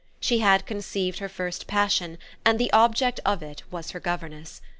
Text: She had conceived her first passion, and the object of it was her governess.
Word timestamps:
She 0.19 0.39
had 0.39 0.65
conceived 0.65 1.19
her 1.19 1.29
first 1.29 1.67
passion, 1.67 2.17
and 2.43 2.57
the 2.57 2.73
object 2.73 3.19
of 3.23 3.43
it 3.43 3.61
was 3.69 3.91
her 3.91 3.99
governess. 3.99 4.59